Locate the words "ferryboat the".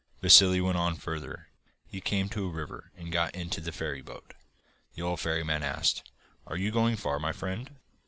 3.71-5.03